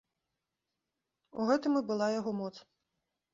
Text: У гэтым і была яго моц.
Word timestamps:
У 1.43 1.45
гэтым 1.51 1.77
і 1.83 1.85
была 1.93 2.07
яго 2.19 2.31
моц. 2.39 2.53